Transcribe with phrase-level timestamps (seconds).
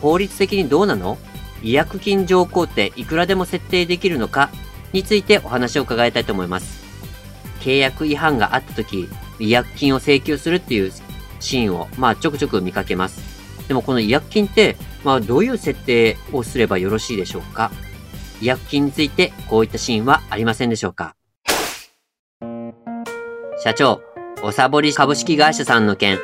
[0.00, 1.18] 法律的にどうなの？
[1.62, 4.50] 違約金条項っていくらでも設定できるのか？
[4.92, 6.84] についてお話を伺いたいと思います。
[7.60, 9.08] 契約違反があった時
[9.38, 10.92] 違約金を請求するっていう
[11.40, 13.20] シーンをまあちょくちょく見かけます。
[13.66, 17.70] でもこの違約金ってまあどういう設定をすればよろしいでしょうか？
[18.40, 21.16] 違約金についてこういったシーンはありませんでしょうか？
[23.60, 24.00] 社長、
[24.44, 26.18] おさぼり株式会社さんの件、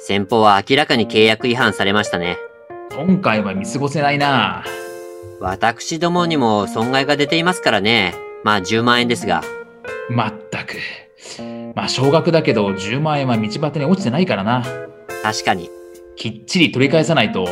[0.00, 2.36] 先方は明らかに契約違反されましたね。
[2.92, 4.64] 今回は見過ごせないな
[5.40, 8.14] 私どもにも損害が出ていますからね。
[8.44, 9.42] まあ10万円ですが。
[10.10, 10.74] まったく
[11.74, 14.64] まあ少額だけど10万円は道端に落ちてないからな
[15.22, 15.70] 確かに。
[16.16, 17.48] きっちり取り返さないと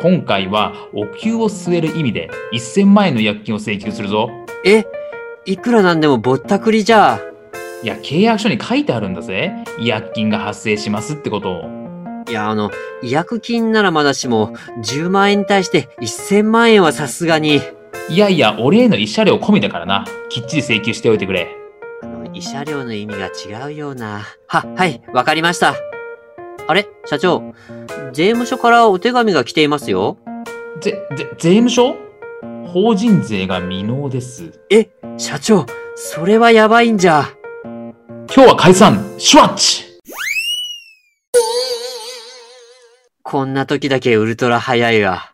[0.00, 4.30] 今回はお給を据える意味で1000万円の違約金を請求するぞ
[4.64, 4.84] え、
[5.44, 7.20] いくらなんでもぼったくりじゃあ。
[7.82, 11.79] いや契約書に書いてあるんだぜ違約金が発生しますってことを
[12.30, 12.70] いや、あの、
[13.02, 17.60] 違約金ならまだしも、10万円に対して1000万円はさすがに。
[18.08, 21.56] いやいや俺への慰謝料込みだからなきっちり請求しておいてくれ
[22.02, 24.22] あの、慰謝料の意味が違うような。
[24.46, 25.74] は、はい、わかりました。
[26.66, 26.88] あれ？
[27.04, 27.52] 社長、
[28.12, 30.18] 税務署からお手紙が来ていますよ。
[30.80, 31.96] ぜ、ぜ、税務署？
[32.68, 37.28] 法人税が未納ですえ、社長、それはやばいんじゃ。
[37.64, 39.89] 今日は解散シュワッチ
[43.30, 45.32] こんな時だけウルトラ早いわ。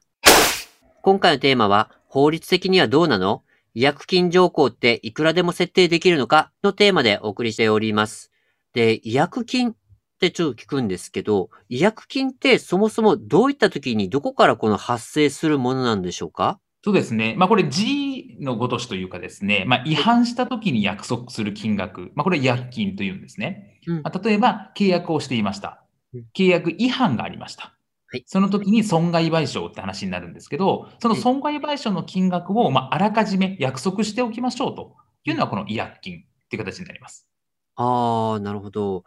[1.01, 3.43] 今回のテーマは、法律的にはどうなの？
[3.73, 6.53] 違約金条項っていくらでも設定できるのか？
[6.63, 8.31] のテーマでお送りしております。
[8.75, 9.75] で、違約金っ
[10.21, 16.61] てちょっと聞くんですけど、違約金ってそもそもどういった時にどこからこの発生するものなんでしょうか？
[16.85, 17.35] そうですね。
[17.39, 23.81] まあ、これ G のごとしというかですね、まあ、違反したときに約束する金額、まあ、これ違約金というんですね。
[23.87, 25.83] うんまあ、例えば、契約をしていました
[26.13, 26.27] うん。
[26.37, 27.73] 契約違反がありました。
[28.09, 34.95] はいその時に損害賠償って話になるんですけど、その損害賠償の金額を、まあ、あらかじめ約束しておきましょうと
[35.25, 37.29] いうのは、この違約金っていう形になります。
[37.75, 39.05] ああ、なるほど。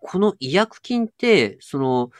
[0.00, 2.10] この違約金って、その、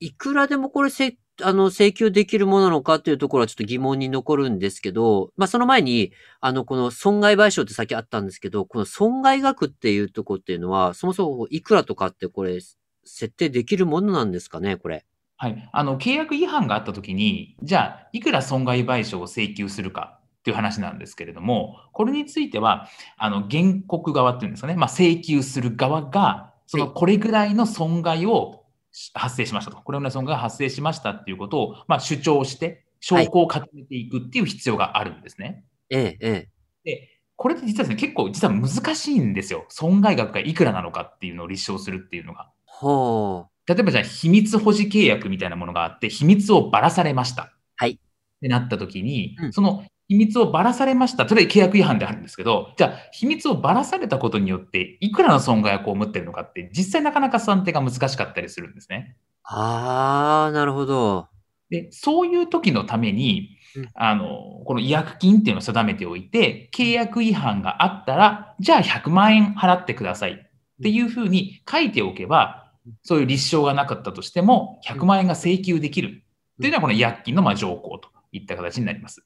[0.00, 12.58] いくらでもこれせ、あの、請求できるものなのかっていうところはちょっと疑問に残るんですけど、まあ、その前に、あの、この損害賠償ってさっきあったんですけど、この損害額っていうところっていうのは、そもそもいくらとかってこれ、
[13.04, 15.04] 設定できるものなんですかね、これ。
[15.42, 15.68] はい。
[15.72, 22.86] あの、契約違反があった時に、じゃあ、いくら損害賠償を請求するかっていう話なんですけれども、これについては、
[23.18, 28.66] あの、原告側っていうんですかね、まあ、請求する側が、その、はいこれぐらいの損害を
[29.14, 29.78] 発生しましたと。
[29.78, 35.64] これぐらいの損害が発生しましたっていうことを、まあ、主張して、証拠を固めていくっていう必要があるんですね。
[35.90, 36.48] ええ、ええ。
[36.84, 39.64] で、これって実はですね、結構実は難しいんですよ。
[39.70, 42.48] 損害額がいくらなのかっていうのを立証するっていうのが。
[42.64, 43.51] ほう。
[43.74, 47.52] 例えばじゃあ秘密保持契約みたいなものがあって、秘密をばらされました。
[47.76, 47.98] はいっ
[48.40, 51.26] てなった時に、うんその秘密をばらされました。
[51.26, 59.16] それ契約違反であるんですけど、じゃあ秘密をばらされたことによって、いくらの損害を被っているのかって、実際なかなか算定が難しかったりするんですね。
[59.44, 61.28] ああ、なるほど。
[61.70, 72.61] で、そういう時のためにうん、あの、この違約金っていうのを定めておいて、契約違反があったら、じゃあ100万円払ってくださいっていうふうに書いておけば、
[73.02, 79.24] そういう立証がなかったとしても、100万円が請求できるっていうのは、この違約金のまあ条項といった形になります。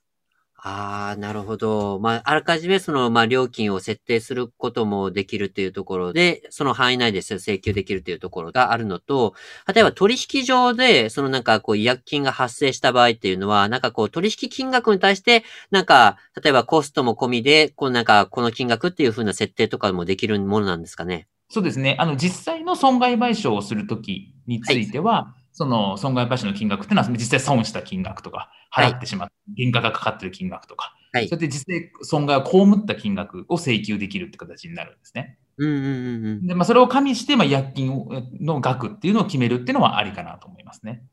[0.58, 2.00] ああ、なるほど。
[2.00, 9.34] まあ、あらかじめその、まあ、料金を設定することもできるというところで、その範囲内で請求できるというところがあるのと、
[9.72, 21.28] 例えば取引上で、そのなんかこう違約金が発生した場合っていうのは、なんかこう取引金額に対して、なんか、例えばコストも込みで、こうなんかこの金額っていう風な設定とかもできるものなんですかね？
[21.48, 21.97] そうですね。
[21.98, 35.39] あの、実際の損害賠償をするときについては、その損害賠償の金額っていうのは、実際損した金額とか、払ってしまった、原価がかかってる金額とか、はいそれで実際損害を被った金額を請求できるって形になるんですね。
[35.57, 36.47] うんうんうんうん。
[36.47, 38.09] で、まあ、それを加味して、まあ、違約金を
[38.39, 41.04] の額っていうのを決めるっていうのはありかなと思いますね。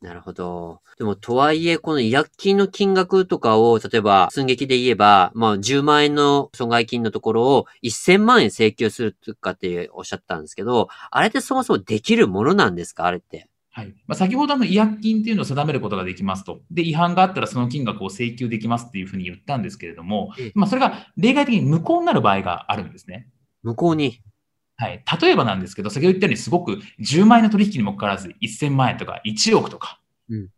[0.00, 0.80] なるほど。
[0.98, 13.04] でも、とはいえ、この違約金の金額とかを、例えば、寸劇で言えば、まあ、10万円の損害金のところを1000万円請求するとかっておっしゃったんですけど、あれってそもそもできるものなんですか？
[13.06, 13.48] あれって。
[13.74, 16.60] はいまあ、先ほどの違約金っていうのを定めることができますと。
[16.70, 23.28] で、違反があったらその金額を請求できますっていうふうに言ったんですけれども、まあ、それが例外的に無効になる場合があるんですね。
[23.62, 24.20] 無効に
[24.82, 25.04] はい。
[25.22, 30.48] 例えばなんですけど、先ほど言ったようにすごく10万円の取引にもかかわらず1000万円とか1億とか、うん、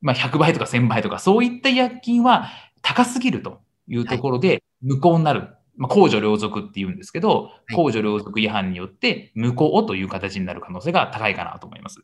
[0.00, 2.48] まあ、100倍とか1000倍とか、そういった違約金は
[2.80, 5.40] 高すぎるというところで無効になる。
[5.40, 12.00] はい、まあ、公序良俗っていうんですけど、公序良俗違反によって無効という形になる可能性が高いかなと思います。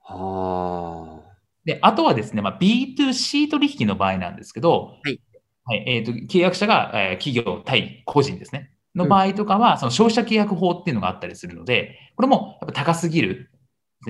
[0.00, 1.34] はあ。
[1.64, 5.18] で、あとはですね、まあ、B2C 取引の場合なんですけど、はい。
[5.64, 8.73] はい、えっ、ー、と、契約者が、えー、企業対個人ですね。
[8.94, 13.50] の場合とかは、その消費者契約法っていうのがあったりするので、これもやっぱ高すぎる、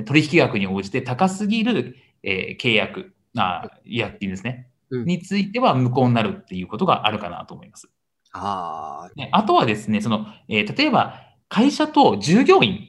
[0.04, 7.88] 取引額に応じて高すぎる、えー、契約、あ違約金ですね、うん、については無効になるっていうことがあるかなと思います。
[8.32, 12.88] あね、あとはですね、その、えー、例えば会社と従業員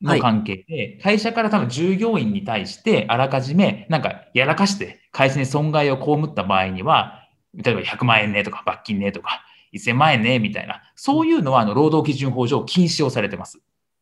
[0.00, 9.44] の関係で、はい、会社から多分従業員に対してあらかじめなんかやらかして会社に損害を被った場合には、例えば100万円ねとか罰金ねとか
[9.78, 13.60] 1000万円ねみたいな、そういうのはあの労働基準法上禁止をされてます。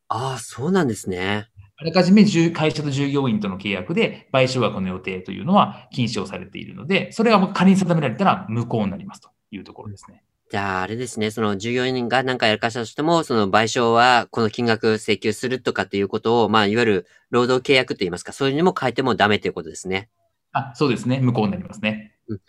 [0.09, 1.49] ああ、そうなんですね。
[1.77, 10.23] あらかじめ会社と従業員との契約で賠償額の予定というのは禁止をされているので、それが仮に定められたら無効になりますというところですね。
[10.51, 20.09] じゃあ、あれですね、その従業員が何かやらかしたとしても、その賠償はこの金額請求するとかっていうことを、まあ、いわゆる労働契約といいますか、そういうのも変えてもダメということですね。
[20.53, 21.19] あ、そうですね。
[21.21, 22.15] 無効になりますね。
[22.29, 22.41] うん。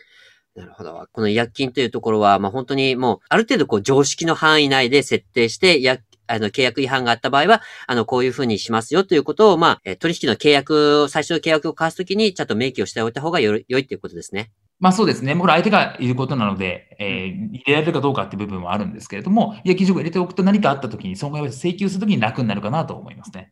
[0.56, 1.08] なるほど。
[1.12, 5.98] この違約金というところは、まあ本当にもう、ある程度こう常識の範囲内で設定して、や、
[6.28, 14.52] あの、契約違反があった場合は、あの、こういうふうにしますよということを、まあ、取引の契約、最初の契約を交わすときに、ちゃんと明記をしておいた方がよ良いということですね。
[14.80, 15.36] まあそうですね。
[15.36, 23.52] これ相手がいることなので、えー、入れられるかどうかって部分はあるんですけれども、違約金条項を入れておくと何かあったときに損害を請求するときに楽になるかなと思いますね。